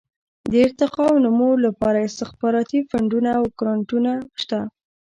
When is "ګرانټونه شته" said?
3.59-4.59